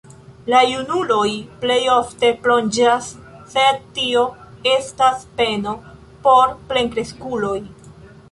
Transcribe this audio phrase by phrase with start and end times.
[0.51, 1.25] La junuloj
[1.65, 3.11] pli ofte plonĝas,
[3.51, 4.23] sed tio
[4.71, 5.75] estas peno
[6.29, 7.55] por plenkreskuloj.